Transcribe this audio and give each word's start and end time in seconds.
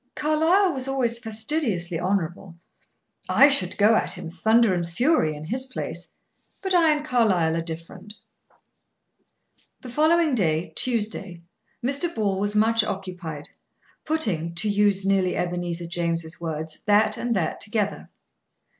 Carlyle 0.15 0.73
was 0.73 0.87
always 0.87 1.19
fastidiously 1.19 1.99
honorable. 1.99 2.55
I 3.29 3.49
should 3.49 3.77
go 3.77 3.95
at 3.95 4.13
him, 4.17 4.31
thunder 4.31 4.73
and 4.73 4.83
fury, 4.89 5.35
in 5.35 5.45
his 5.45 5.67
place; 5.67 6.11
but 6.63 6.73
I 6.73 6.89
and 6.91 7.05
Carlyle 7.05 7.55
are 7.55 7.61
different." 7.61 8.15
The 9.81 9.89
following 9.91 10.33
day, 10.33 10.73
Tuesday, 10.75 11.43
Mr. 11.85 12.15
Ball 12.15 12.39
was 12.39 12.55
much 12.55 12.83
occupied, 12.83 13.49
putting, 14.03 14.55
to 14.55 14.67
use 14.69 15.05
nearly 15.05 15.35
Ebenezer 15.37 15.85
James' 15.85 16.41
words, 16.41 16.79
that 16.87 17.15
and 17.15 17.35
that 17.35 17.61
together. 17.61 18.09